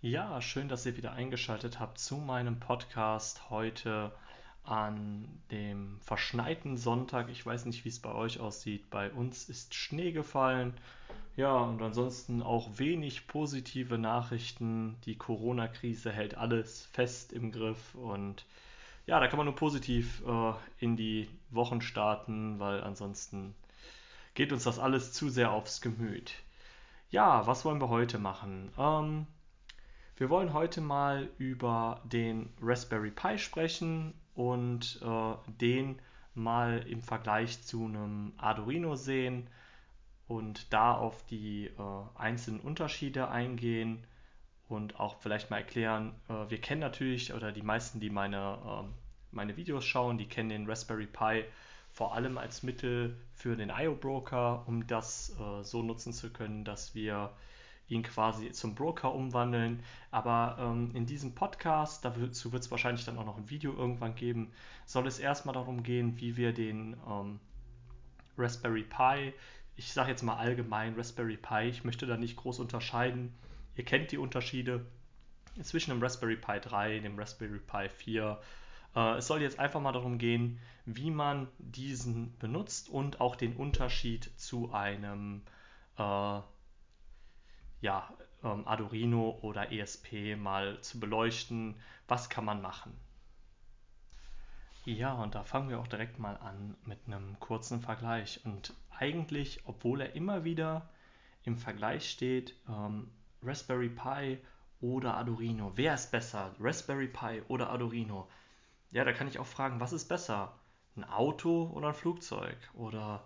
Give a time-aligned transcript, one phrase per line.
[0.00, 4.12] Ja, schön, dass ihr wieder eingeschaltet habt zu meinem Podcast heute
[4.62, 7.28] an dem verschneiten Sonntag.
[7.30, 8.90] Ich weiß nicht, wie es bei euch aussieht.
[8.90, 10.72] Bei uns ist Schnee gefallen.
[11.34, 14.96] Ja, und ansonsten auch wenig positive Nachrichten.
[15.04, 18.46] Die Corona-Krise hält alles fest im Griff und
[19.06, 23.52] ja, da kann man nur positiv äh, in die Wochen starten, weil ansonsten
[24.34, 26.34] geht uns das alles zu sehr aufs Gemüt.
[27.10, 28.70] Ja, was wollen wir heute machen?
[28.78, 29.26] Ähm,
[30.18, 36.00] wir wollen heute mal über den Raspberry Pi sprechen und äh, den
[36.34, 39.46] mal im Vergleich zu einem Arduino sehen
[40.26, 41.72] und da auf die äh,
[42.16, 44.04] einzelnen Unterschiede eingehen
[44.68, 48.94] und auch vielleicht mal erklären, äh, wir kennen natürlich, oder die meisten, die meine, ähm,
[49.30, 51.44] meine Videos schauen, die kennen den Raspberry Pi
[51.92, 56.94] vor allem als Mittel für den IO-Broker, um das äh, so nutzen zu können, dass
[56.94, 57.30] wir
[57.88, 59.82] ihn quasi zum Broker umwandeln.
[60.10, 64.14] Aber ähm, in diesem Podcast, dazu wird es wahrscheinlich dann auch noch ein Video irgendwann
[64.14, 64.52] geben,
[64.86, 67.40] soll es erstmal darum gehen, wie wir den ähm,
[68.36, 69.32] Raspberry Pi,
[69.76, 73.32] ich sage jetzt mal allgemein Raspberry Pi, ich möchte da nicht groß unterscheiden.
[73.76, 74.84] Ihr kennt die Unterschiede
[75.62, 78.40] zwischen dem Raspberry Pi 3, dem Raspberry Pi 4.
[78.96, 83.56] Äh, es soll jetzt einfach mal darum gehen, wie man diesen benutzt und auch den
[83.56, 85.42] Unterschied zu einem
[85.96, 86.40] äh,
[87.80, 88.12] ja,
[88.42, 91.74] ähm, Arduino oder ESP mal zu beleuchten.
[92.06, 92.98] Was kann man machen?
[94.84, 98.40] Ja, und da fangen wir auch direkt mal an mit einem kurzen Vergleich.
[98.44, 100.88] Und eigentlich, obwohl er immer wieder
[101.44, 103.10] im Vergleich steht, ähm,
[103.42, 104.38] Raspberry Pi
[104.80, 105.72] oder Arduino.
[105.74, 106.54] Wer ist besser?
[106.58, 108.28] Raspberry Pi oder Arduino?
[108.90, 110.54] Ja, da kann ich auch fragen, was ist besser?
[110.96, 112.56] Ein Auto oder ein Flugzeug?
[112.74, 113.24] Oder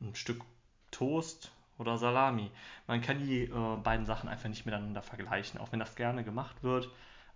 [0.00, 0.44] ein Stück
[0.90, 2.50] Toast oder Salami.
[2.86, 6.62] Man kann die äh, beiden Sachen einfach nicht miteinander vergleichen, auch wenn das gerne gemacht
[6.62, 6.90] wird.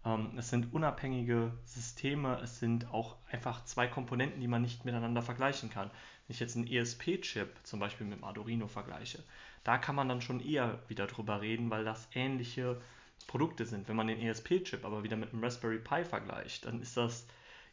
[0.04, 5.22] Ähm, es sind unabhängige Systeme, es sind auch einfach zwei Komponenten, die man nicht miteinander
[5.22, 5.88] vergleichen kann.
[5.88, 9.22] Wenn ich jetzt einen ESP-Chip zum Beispiel mit dem Arduino vergleiche,
[9.64, 12.80] da kann man dann schon eher wieder drüber reden, weil das ähnliche
[13.26, 13.88] Produkte sind.
[13.88, 17.26] Wenn man den ESP-Chip aber wieder mit einem Raspberry Pi vergleicht, dann ist das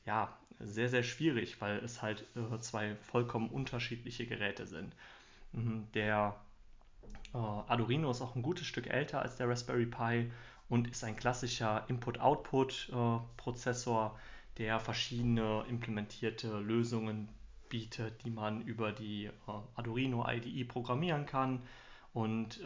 [0.05, 4.95] ja sehr, sehr schwierig, weil es halt äh, zwei vollkommen unterschiedliche Geräte sind.
[5.53, 6.39] Mhm, der
[7.33, 10.29] Uh, Arduino ist auch ein gutes Stück älter als der Raspberry Pi
[10.67, 14.19] und ist ein klassischer Input-Output-Prozessor,
[14.57, 17.29] der verschiedene implementierte Lösungen
[17.69, 21.61] bietet, die man über die uh, Arduino IDE programmieren kann
[22.13, 22.59] und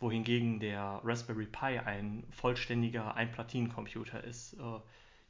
[0.00, 4.56] wohingegen der Raspberry Pi ein vollständiger Einplatinencomputer ist.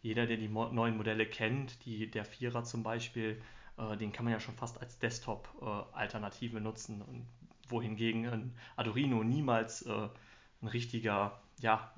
[0.03, 3.41] jeder, der die mo neuen Modelle kennt, die, der Vierer zum Beispiel,
[4.01, 7.27] den kann man ja schon fast als Desktop-Alternative nutzen und
[7.75, 10.09] wohingegen ein Arduino niemals äh,
[10.63, 11.93] ein richtiger ja,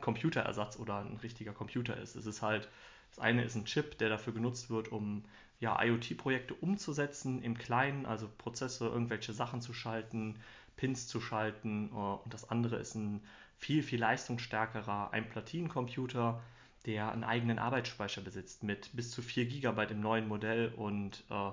[0.00, 2.16] Computerersatz oder ein richtiger Computer ist.
[2.16, 2.68] Es ist halt,
[3.10, 5.24] das eine ist ein Chip, der dafür genutzt wird, um
[5.60, 10.36] ja, IoT-Projekte umzusetzen im Kleinen, also Prozesse, irgendwelche Sachen zu schalten,
[10.76, 11.90] Pins zu schalten.
[11.92, 13.20] Äh, und das andere ist ein
[13.58, 16.42] viel, viel leistungsstärkerer Einplatinencomputer,
[16.86, 21.50] der einen eigenen Arbeitsspeicher besitzt mit bis zu 4 GB im neuen Modell und äh,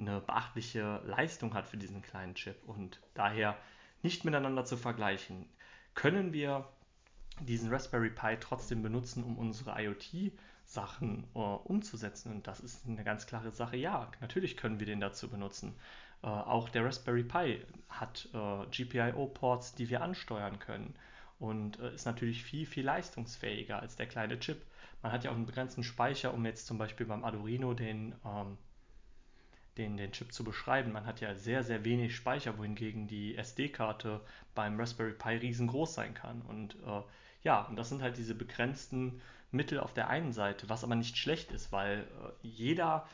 [0.00, 3.56] eine beachtliche Leistung hat für diesen kleinen Chip und daher
[4.02, 5.48] nicht miteinander zu vergleichen.
[5.94, 6.68] Können wir
[7.40, 12.32] diesen Raspberry Pi trotzdem benutzen, um unsere IoT-Sachen äh, umzusetzen?
[12.32, 13.76] Und das ist eine ganz klare Sache.
[13.76, 15.74] Ja, natürlich können wir den dazu benutzen.
[16.22, 20.94] Äh, auch der Raspberry Pi hat äh, GPIO-Ports, die wir ansteuern können
[21.38, 24.62] und äh, ist natürlich viel, viel leistungsfähiger als der kleine Chip.
[25.02, 28.58] Man hat ja auch einen begrenzten Speicher, um jetzt zum Beispiel beim Arduino den ähm,
[29.80, 30.92] den, den Chip zu beschreiben.
[30.92, 34.20] Man hat ja sehr, sehr wenig Speicher, wohingegen die SD-Karte
[34.54, 36.42] beim Raspberry Pi riesengroß sein kann.
[36.42, 37.02] Und äh,
[37.42, 39.20] ja, und das sind halt diese begrenzten
[39.50, 43.06] Mittel auf der einen Seite, was aber nicht schlecht ist, weil äh, jeder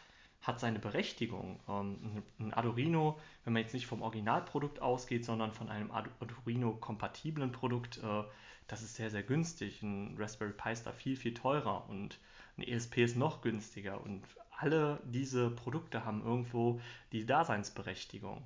[0.43, 1.61] hat seine Berechtigung.
[1.69, 7.99] Ähm, ein Arduino, wenn man jetzt nicht vom Originalprodukt ausgeht, sondern von einem Arduino-kompatiblen Produkt,
[7.99, 8.25] äh,
[8.67, 9.83] das ist sehr, sehr günstig.
[9.83, 12.19] Ein Raspberry Pi ist da viel, viel teurer und
[12.59, 14.01] ein ESP ist noch günstiger.
[14.01, 14.25] Und
[14.59, 16.81] alle diese Produkte haben irgendwo
[17.13, 18.45] die Daseinsberechtigung.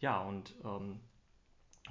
[0.00, 1.00] Ja, und ähm,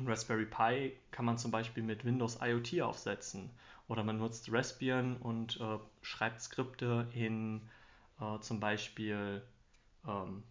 [0.03, 3.50] Raspberry Pi kann man zum Beispiel mit Windows IoT aufsetzen.
[3.88, 7.62] Oder man nutzt Raspbian und äh, schreibt Skripte in
[8.19, 9.44] äh, zum Beispiel
[10.07, 10.44] ähm,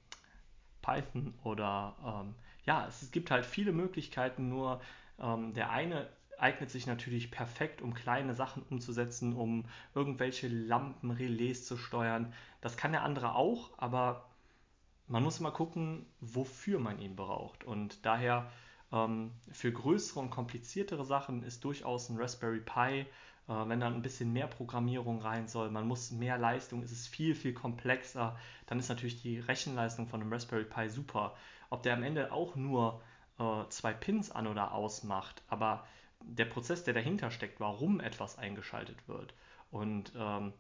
[0.83, 2.35] Python oder ähm,
[2.65, 4.81] ja, es gibt halt viele Möglichkeiten, nur
[5.19, 6.09] ähm, der eine
[6.39, 9.65] eignet sich natürlich perfekt, um kleine Sachen umzusetzen, um
[9.95, 12.33] irgendwelche Lampenrelais zu steuern.
[12.61, 14.29] Das kann der andere auch, aber
[15.07, 17.65] man muss mal gucken, wofür man ihn braucht.
[17.65, 18.51] Und daher
[18.93, 23.07] Ähm, für größere und kompliziertere Sachen ist durchaus ein Raspberry Pi, äh,
[23.49, 27.35] wenn da ein bisschen mehr Programmierung rein soll, man muss mehr Leistung, es ist viel,
[27.35, 28.37] viel komplexer,
[28.67, 31.35] dann ist natürlich die Rechenleistung von einem Raspberry Pi super.
[31.71, 33.01] Ob der am Ende auch nur
[33.41, 35.85] äh, zwei Pins an oder ausmacht, aber
[36.27, 39.35] der Prozess, der dahinter steckt, warum etwas eingeschaltet wird.
[39.71, 40.53] Und ähm,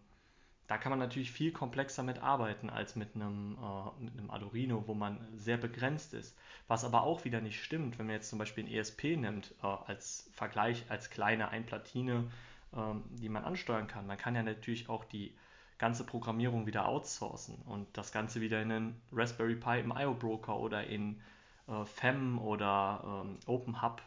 [0.66, 4.84] da kann man natürlich viel komplexer mit arbeiten als mit einem, äh, mit einem Arduino,
[4.86, 6.36] wo man sehr begrenzt ist.
[6.68, 9.66] Was aber auch wieder nicht stimmt, wenn man jetzt zum Beispiel ein ESP nimmt äh,
[9.66, 12.30] als Vergleich, als kleine Einplatine,
[12.72, 12.78] äh,
[13.10, 14.06] die man ansteuern kann.
[14.06, 15.34] Man kann ja natürlich auch die
[15.76, 20.58] ganze Programmierung wieder outsourcen und das Ganze wieder in einen Raspberry Pi im IO Broker
[20.58, 21.20] oder in
[21.68, 24.00] äh, FEM oder ähm, OpenHub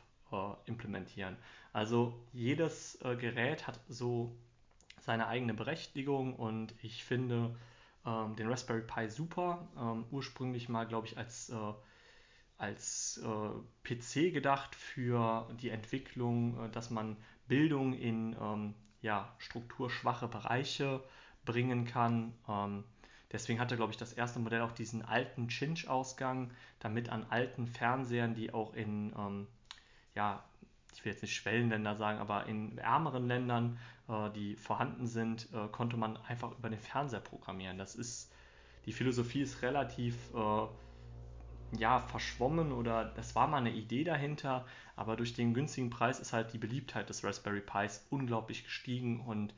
[0.65, 1.38] implementieren.
[1.74, 4.35] Also jedes äh, Gerät hat so
[5.00, 7.56] seine eigene Berechtigung und ich finde
[8.06, 9.68] ähm, den Raspberry Pi super.
[9.77, 11.74] Ähm, ursprünglich mal, glaube ich, als, äh,
[12.57, 13.50] als äh,
[13.83, 21.03] PC gedacht für die Entwicklung, äh, dass man Bildung in ähm, ja, strukturschwache Bereiche
[21.45, 22.33] bringen kann.
[22.50, 22.83] Ähm,
[23.31, 28.33] deswegen hatte, glaube ich, das erste Modell auch diesen alten Cinch-Ausgang, damit an alten Fernsehern,
[28.33, 29.47] die auch in ähm,
[30.18, 30.44] ja,
[30.94, 33.78] ich will jetzt nicht Schwellenländer sagen, aber in ärmeren Ländern,
[34.10, 37.78] äh, die vorhanden sind, äh, konnte man einfach über den Fernseher programmieren.
[37.78, 38.31] Das ist,
[38.88, 40.68] die Philosophie ist relativ äh,
[41.78, 44.66] ja, verschwommen oder das war mal eine Idee dahinter,
[44.96, 49.54] aber durch den günstigen Preis ist halt die Beliebtheit des Raspberry Pis unglaublich gestiegen und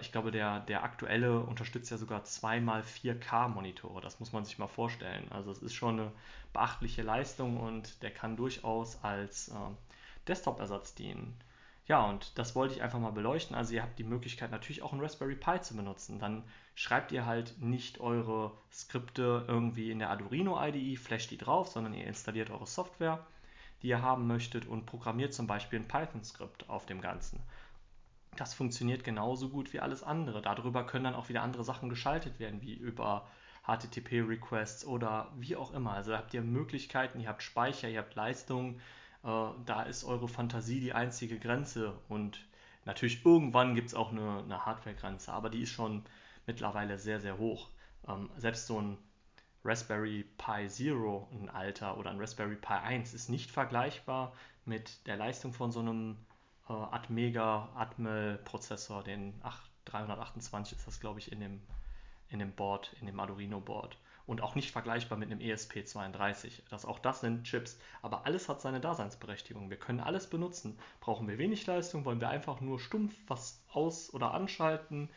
[0.00, 4.00] ich glaube, der, der aktuelle unterstützt ja sogar 2x4K Monitore.
[4.00, 5.30] Das muss man sich mal vorstellen.
[5.30, 6.12] Also es ist schon eine
[6.52, 9.54] beachtliche Leistung und der kann durchaus als äh,
[10.28, 11.34] Desktop-Ersatz dienen.
[11.86, 13.56] Ja, und das wollte ich einfach mal beleuchten.
[13.56, 16.18] Also ihr habt die Möglichkeit natürlich auch ein Raspberry Pi zu benutzen.
[16.18, 16.44] Dann
[16.74, 21.94] schreibt ihr halt nicht eure Skripte irgendwie in der Arduino IDE, flasht die drauf, sondern
[21.94, 23.26] ihr installiert eure Software,
[23.82, 27.40] die ihr haben möchtet und programmiert zum Beispiel ein Python-Skript auf dem Ganzen.
[28.40, 30.40] Das funktioniert genauso gut wie alles andere.
[30.40, 33.28] Darüber können dann auch wieder andere Sachen geschaltet werden, wie über
[33.66, 35.92] HTTP-Requests oder wie auch immer.
[35.92, 38.80] Also habt ihr Möglichkeiten, ihr habt Speicher, ihr habt Leistungen,
[39.24, 41.92] äh, da ist eure Fantasie die einzige Grenze.
[42.08, 42.46] Und
[42.86, 46.02] natürlich irgendwann gibt es auch eine, eine Hardware-Grenze, aber die ist schon
[46.46, 47.68] mittlerweile sehr, sehr hoch.
[48.08, 48.96] Ähm, selbst so ein
[49.66, 54.32] Raspberry Pi Zero, ein Alter, oder ein Raspberry Pi 1 ist nicht vergleichbar
[54.64, 56.16] mit der Leistung von so einem
[56.70, 61.60] äh, Atmega Atmel Prozessor, den 8, 328 ist das, glaube ich, in dem,
[62.28, 66.62] in dem Board, in dem Arduino Board und auch nicht vergleichbar mit einem ESP32.
[66.70, 67.80] Das, auch das sind Chips.
[68.00, 69.70] Aber alles hat seine Daseinsberechtigung.
[69.70, 70.78] Wir können alles benutzen.
[71.00, 75.10] Brauchen wir wenig Leistung, wollen wir einfach nur stumpf was aus- oder anschalten,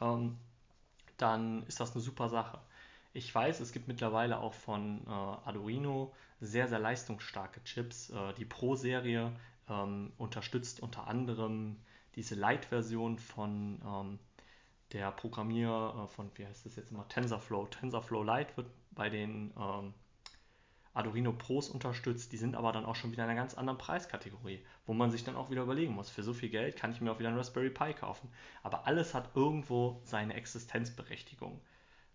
[0.00, 0.36] ähm,
[1.16, 2.58] dann ist das eine super Sache.
[3.12, 8.10] Ich weiß, es gibt mittlerweile auch von äh, Arduino sehr, sehr leistungsstarke Chips.
[8.10, 9.32] Äh, die Pro-Serie
[9.68, 11.76] ähm, unterstützt unter anderem
[12.14, 14.18] diese Lite-Version von ähm,
[14.92, 17.66] der Programmier äh, von, wie heißt das jetzt immer, TensorFlow.
[17.66, 19.94] TensorFlow Lite wird bei den ähm,
[20.94, 24.64] Arduino Pros unterstützt, die sind aber dann auch schon wieder in einer ganz anderen Preiskategorie,
[24.86, 27.12] wo man sich dann auch wieder überlegen muss, für so viel Geld kann ich mir
[27.12, 28.30] auch wieder einen Raspberry Pi kaufen.
[28.62, 31.60] Aber alles hat irgendwo seine Existenzberechtigung.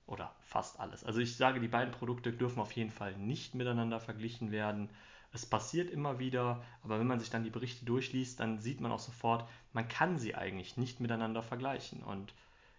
[0.08, 1.06] Oder fast alles.
[1.06, 4.90] Also ich sage, die beiden Produkte dürfen auf jeden Fall nicht miteinander verglichen werden.
[5.34, 8.92] Es passiert immer wieder, aber wenn man sich dann die Berichte durchliest, dann sieht man
[8.92, 12.04] auch sofort, man kann sie eigentlich nicht miteinander vergleichen.
[12.04, 12.34] Und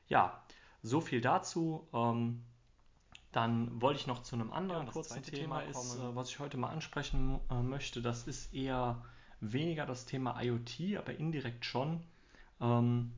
[0.08, 0.42] ja,
[0.82, 1.88] so viel dazu.
[1.94, 2.42] Ähm,
[3.32, 6.38] dann wollte ich noch zu einem anderen ja, kurzen Thema, Thema ist, äh, was ich
[6.38, 8.02] heute mal ansprechen äh, möchte.
[8.02, 9.02] Das ist eher
[9.40, 12.02] weniger das Thema IoT, aber indirekt schon.
[12.60, 13.12] Ähm,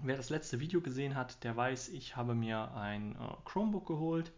[0.00, 4.32] wer das letzte Video gesehen hat, der weiß, ich habe mir ein äh, Chromebook geholt,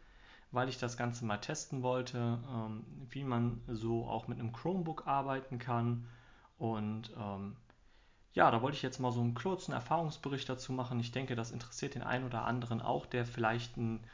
[0.55, 5.07] weil ich das Ganze mal testen wollte, ähm, wie man so auch mit einem Chromebook
[5.07, 6.07] arbeiten kann.
[6.59, 7.57] Und ähm,
[8.33, 10.99] ja, da wollte ich jetzt mal so einen kurzen Erfahrungsbericht dazu machen.
[11.01, 14.05] Ich denke, das interessiert den einen oder anderen auch, der vielleicht ein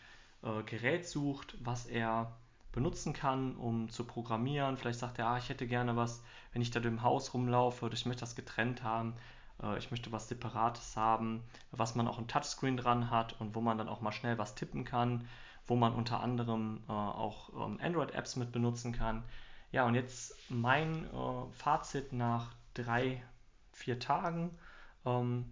[0.43, 2.33] äh, Gerät sucht, was er
[2.73, 4.77] benutzen kann, um zu programmieren.
[4.77, 7.95] Vielleicht sagt er, ah, ich hätte gerne was, wenn ich da im Haus rumlaufe, oder
[7.95, 9.15] ich möchte das getrennt haben,
[9.63, 13.61] äh, ich möchte was Separates haben, was man auch ein Touchscreen dran hat und wo
[13.61, 15.27] man dann auch mal schnell was tippen kann,
[15.67, 19.23] wo man unter anderem äh, auch ähm, Android-Apps mit benutzen kann.
[19.73, 23.23] Ja, und jetzt mein äh, Fazit nach drei
[23.73, 24.59] vier Tagen
[25.05, 25.47] ähm,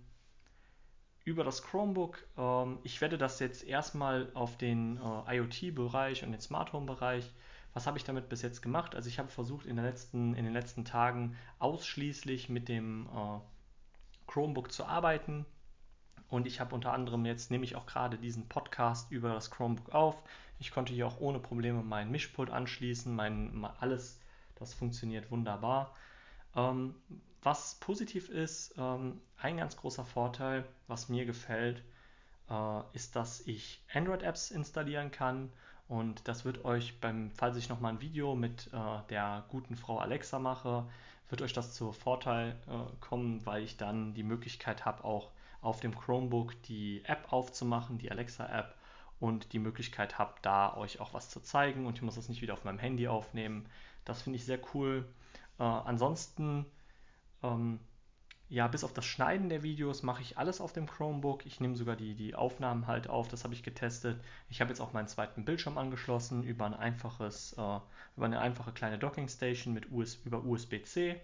[1.24, 2.24] über das Chromebook.
[2.36, 7.32] Ähm, ich werde das jetzt erstmal auf den äh, IoT-Bereich und den Smart Home-Bereich.
[7.74, 8.94] Was habe ich damit bis jetzt gemacht?
[8.94, 13.38] Also ich habe versucht in, letzten, in den letzten Tagen ausschließlich mit dem äh,
[14.26, 15.46] Chromebook zu arbeiten.
[16.30, 19.94] Und ich habe unter anderem jetzt, nehme ich auch gerade diesen Podcast über das Chromebook
[19.94, 20.22] auf.
[20.58, 24.20] Ich konnte hier auch ohne Probleme meinen Mischpult anschließen, mein, alles
[24.56, 25.94] Das funktioniert wunderbar.
[26.56, 26.94] Ähm,
[27.42, 31.82] was positiv ist, ähm, ein ganz großer Vorteil, was mir gefällt,
[32.50, 35.50] äh, ist, dass ich Android-Apps installieren kann.
[35.88, 39.98] Und das wird euch beim, falls ich nochmal ein Video mit äh, der guten Frau
[39.98, 40.84] Alexa mache,
[41.30, 45.80] wird euch das zu Vorteil äh, kommen, weil ich dann die Möglichkeit habe, auch auf
[45.80, 48.74] dem Chromebook die App aufzumachen, die Alexa-App,
[49.20, 52.42] und die Möglichkeit habe, da euch auch was zu zeigen und ich muss das nicht
[52.42, 53.66] wieder auf meinem Handy aufnehmen.
[54.04, 55.06] Das finde ich sehr cool.
[55.58, 56.66] Äh, ansonsten,
[57.42, 57.80] ähm,
[58.48, 61.44] ja, bis auf das Schneiden der Videos mache ich alles auf dem Chromebook.
[61.46, 64.20] Ich nehme sogar die, die Aufnahmen halt auf, das habe ich getestet.
[64.48, 67.80] Ich habe jetzt auch meinen zweiten Bildschirm angeschlossen über ein einfaches, äh,
[68.16, 71.20] über eine einfache kleine Dockingstation mit US, über USB-C.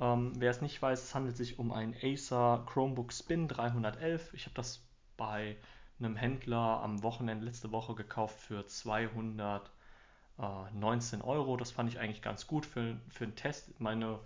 [0.00, 4.34] Ähm, wer es nicht weiß, es handelt sich um ein Acer Chromebook Spin 311.
[4.34, 4.82] Ich habe das
[5.16, 5.56] bei
[5.98, 11.56] einem Händler am Wochenende letzte Woche gekauft für 219 Euro.
[11.56, 13.80] Das fand ich eigentlich ganz gut für, für einen Test.
[13.80, 14.18] Meine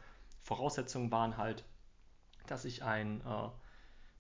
[0.43, 1.65] Voraussetzungen waren halt,
[2.47, 3.49] dass ich ein äh,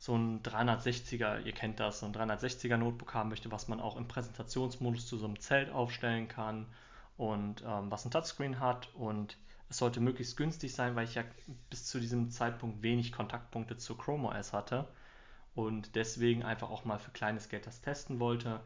[0.00, 3.98] so ein 360er, ihr kennt das, so ein 360er Notebook haben möchte, was man auch
[3.98, 6.66] im Präsentationsmodus zu so einem Zelt aufstellen kann
[7.18, 9.36] und ähm, was ein Touchscreen hat und
[9.70, 11.22] es sollte möglichst günstig sein, weil ich ja
[11.70, 14.88] bis zu diesem Zeitpunkt wenig Kontaktpunkte zu Chrome OS hatte
[15.54, 18.60] und deswegen einfach auch mal für kleines Geld das testen wollte.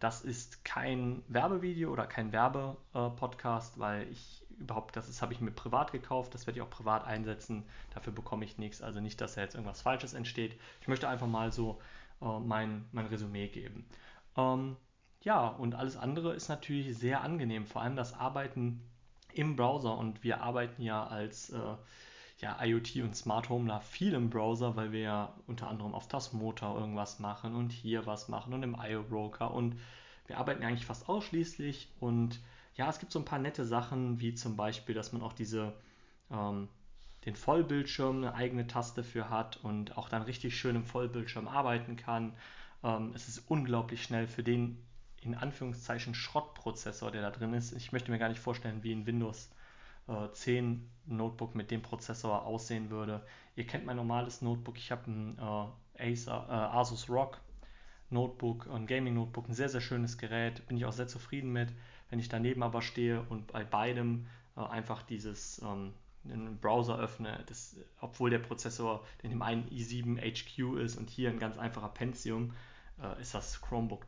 [0.00, 5.92] Das ist kein Werbevideo oder kein Werbepodcast, weil ich überhaupt, das habe ich mir privat
[5.92, 7.64] gekauft, das werde ich auch privat einsetzen,
[7.94, 10.60] dafür bekomme ich nichts, also nicht, dass da jetzt irgendwas Falsches entsteht.
[10.82, 11.80] Ich möchte einfach mal so
[12.20, 13.86] äh, mein, mein Resümee geben.
[14.36, 14.76] Ähm,
[15.22, 18.89] ja, und alles andere ist natürlich sehr angenehm, vor allem das Arbeiten
[19.34, 21.58] im Browser und wir arbeiten ja als äh,
[22.38, 26.08] ja, IoT und Smart Home da viel im Browser, weil wir ja unter anderem auf
[26.08, 29.78] das Motor irgendwas machen und hier was machen und im IO Broker und
[30.26, 32.40] wir arbeiten eigentlich fast ausschließlich und
[32.76, 35.74] ja, es gibt so ein paar nette Sachen, wie zum Beispiel, dass man auch diese
[36.30, 36.68] ähm,
[37.26, 41.96] den Vollbildschirm eine eigene Taste für hat und auch dann richtig schön im Vollbildschirm arbeiten
[41.96, 42.32] kann.
[42.82, 44.78] Ähm, es ist unglaublich schnell für den
[45.20, 47.72] in Anführungszeichen Schrottprozessor, der da drin ist.
[47.72, 49.50] Ich möchte mir gar nicht vorstellen, wie ein Windows
[50.08, 53.24] äh, 10 Notebook mit dem Prozessor aussehen würde.
[53.56, 54.78] Ihr kennt mein normales Notebook.
[54.78, 57.40] Ich habe ein äh, Acer, äh, Asus ROG
[58.08, 60.66] Notebook, ein Gaming Notebook, ein sehr, sehr schönes Gerät.
[60.66, 61.72] Bin ich auch sehr zufrieden mit.
[62.08, 65.92] Wenn ich daneben aber stehe und bei beidem äh, einfach dieses ähm,
[66.24, 71.30] einen Browser öffne, das, obwohl der Prozessor in dem einen i7 HQ ist und hier
[71.30, 72.52] ein ganz einfacher Pentium,
[73.02, 74.06] äh, ist das Chromebook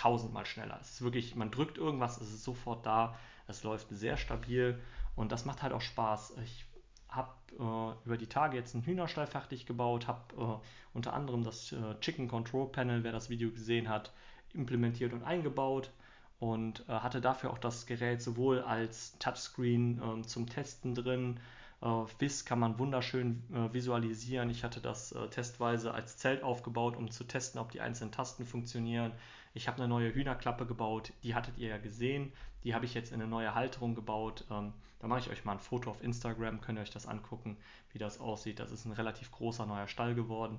[0.00, 0.78] tausendmal schneller.
[0.80, 4.80] Es ist wirklich, man drückt irgendwas, es ist sofort da, es läuft sehr stabil
[5.14, 6.34] und das macht halt auch Spaß.
[6.42, 6.64] Ich
[7.08, 11.72] habe äh, über die Tage jetzt einen Hühnerstall fertig gebaut, habe äh, unter anderem das
[11.72, 14.12] äh, Chicken Control Panel, wer das Video gesehen hat,
[14.54, 15.90] implementiert und eingebaut
[16.38, 21.40] und äh, hatte dafür auch das Gerät sowohl als Touchscreen ähm, zum Testen drin.
[21.82, 24.48] Äh, WIS kann man wunderschön äh, visualisieren.
[24.48, 29.12] Ich hatte das testweise als Zelt aufgebaut, um zu testen, ob die einzelnen Tasten funktionieren.
[29.52, 32.32] Ich habe eine neue Hühnerklappe gebaut, die hattet ihr ja gesehen.
[32.62, 34.44] Die habe ich jetzt in eine neue Halterung gebaut.
[34.50, 37.56] Ähm, da mache ich euch mal ein Foto auf Instagram, könnt ihr euch das angucken,
[37.92, 38.60] wie das aussieht.
[38.60, 40.58] Das ist ein relativ großer neuer Stall geworden.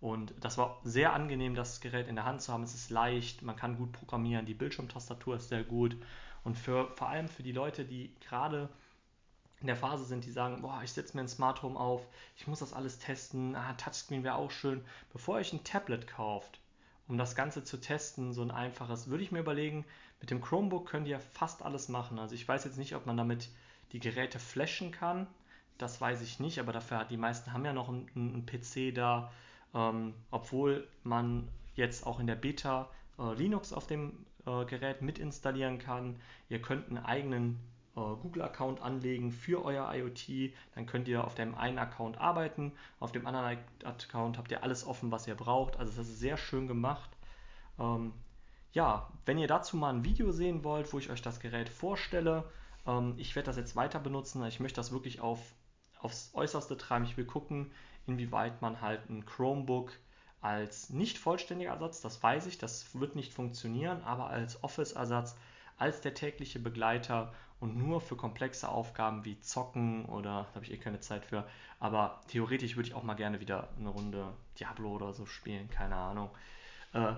[0.00, 2.62] Und das war sehr angenehm, das Gerät in der Hand zu haben.
[2.62, 5.96] Es ist leicht, man kann gut programmieren, die Bildschirmtastatur ist sehr gut.
[6.42, 8.70] Und für, vor allem für die Leute, die gerade
[9.60, 12.06] in der Phase sind, die sagen, boah, ich setze mir ein Smart Home auf,
[12.36, 14.82] ich muss das alles testen, ah, Touchscreen wäre auch schön.
[15.12, 16.59] Bevor ihr euch ein Tablet kauft,
[17.10, 19.84] um das Ganze zu testen, so ein einfaches, würde ich mir überlegen,
[20.20, 22.20] mit dem Chromebook könnt ihr fast alles machen.
[22.20, 23.48] Also ich weiß jetzt nicht, ob man damit
[23.92, 25.26] die Geräte flashen kann.
[25.76, 28.94] Das weiß ich nicht, aber dafür hat die meisten haben ja noch einen, einen PC
[28.94, 29.32] da,
[29.74, 32.88] ähm, obwohl man jetzt auch in der Beta
[33.18, 36.14] äh, Linux auf dem äh, Gerät mit installieren kann.
[36.48, 37.58] Ihr könnt einen eigenen
[38.22, 40.54] Google-Account anlegen für euer IoT.
[40.74, 44.86] Dann könnt ihr auf dem einen Account arbeiten, auf dem anderen Account habt ihr alles
[44.86, 45.76] offen, was ihr braucht.
[45.78, 47.10] Also das ist sehr schön gemacht.
[47.78, 48.12] Ähm,
[48.72, 52.44] ja, wenn ihr dazu mal ein Video sehen wollt, wo ich euch das Gerät vorstelle,
[52.86, 54.44] ähm, ich werde das jetzt weiter benutzen.
[54.46, 55.40] Ich möchte das wirklich auf,
[55.98, 57.04] aufs Äußerste treiben.
[57.04, 57.70] Ich will gucken,
[58.06, 59.92] inwieweit man halt ein Chromebook
[60.40, 65.36] als nicht vollständiger Ersatz, das weiß ich, das wird nicht funktionieren, aber als Office-Ersatz,
[65.76, 70.72] als der tägliche Begleiter und nur für komplexe Aufgaben wie Zocken oder da habe ich
[70.72, 71.46] eh keine Zeit für,
[71.78, 75.96] aber theoretisch würde ich auch mal gerne wieder eine Runde Diablo oder so spielen, keine
[75.96, 76.30] Ahnung.
[76.94, 77.12] Äh,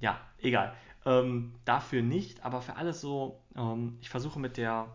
[0.00, 0.74] ja, egal.
[1.04, 4.88] Ähm, dafür nicht, aber für alles so, ähm, ich versuche mit der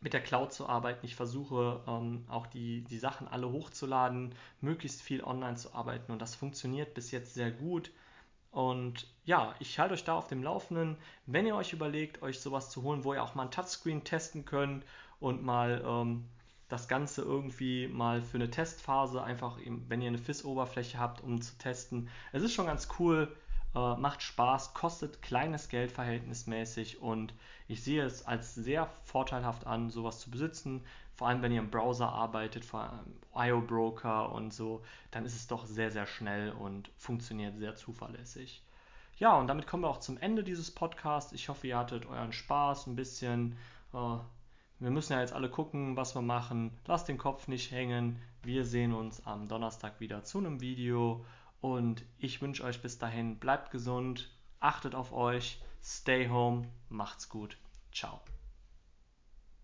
[0.00, 1.04] mit der Cloud zu arbeiten.
[1.06, 6.20] Ich versuche ähm, auch die, die Sachen alle hochzuladen, möglichst viel online zu arbeiten und
[6.20, 7.90] das funktioniert bis jetzt sehr gut.
[8.50, 10.96] Und ja, ich halte euch da auf dem Laufenden.
[11.26, 14.44] Wenn ihr euch überlegt, euch sowas zu holen, wo ihr auch mal ein Touchscreen testen
[14.44, 14.84] könnt
[15.20, 16.24] und mal ähm,
[16.68, 21.56] das Ganze irgendwie mal für eine Testphase, einfach wenn ihr eine FIS-Oberfläche habt, um zu
[21.58, 22.08] testen.
[22.32, 23.34] Es ist schon ganz cool,
[23.76, 27.34] äh, macht Spaß, kostet kleines Geld verhältnismäßig und
[27.68, 30.82] ich sehe es als sehr vorteilhaft an, sowas zu besitzen.
[31.14, 32.90] Vor allem, wenn ihr im Browser arbeitet, vor
[33.34, 38.62] IO-Broker und so, dann ist es doch sehr, sehr schnell und funktioniert sehr zuverlässig.
[39.18, 41.32] Ja, und damit kommen wir auch zum Ende dieses Podcasts.
[41.32, 43.56] Ich hoffe, ihr hattet euren Spaß ein bisschen.
[43.92, 44.18] Äh,
[44.78, 46.70] wir müssen ja jetzt alle gucken, was wir machen.
[46.86, 48.20] Lasst den Kopf nicht hängen.
[48.42, 51.24] Wir sehen uns am Donnerstag wieder zu einem Video.
[51.60, 57.56] Und ich wünsche euch bis dahin, bleibt gesund, achtet auf euch, stay home, macht's gut.
[57.92, 58.20] Ciao.